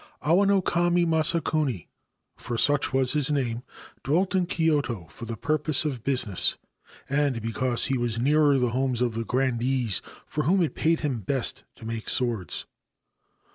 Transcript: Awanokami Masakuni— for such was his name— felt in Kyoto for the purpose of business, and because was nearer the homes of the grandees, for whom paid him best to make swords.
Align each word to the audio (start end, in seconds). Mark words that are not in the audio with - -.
Awanokami 0.23 1.05
Masakuni— 1.05 1.85
for 2.43 2.57
such 2.57 2.91
was 2.91 3.13
his 3.13 3.29
name— 3.29 3.61
felt 4.03 4.33
in 4.33 4.47
Kyoto 4.47 5.05
for 5.11 5.25
the 5.25 5.37
purpose 5.37 5.85
of 5.85 6.03
business, 6.03 6.57
and 7.07 7.39
because 7.39 7.87
was 7.91 8.17
nearer 8.17 8.57
the 8.57 8.69
homes 8.71 9.01
of 9.01 9.13
the 9.13 9.23
grandees, 9.23 10.01
for 10.25 10.45
whom 10.45 10.67
paid 10.69 11.01
him 11.01 11.19
best 11.19 11.65
to 11.75 11.85
make 11.85 12.09
swords. 12.09 12.65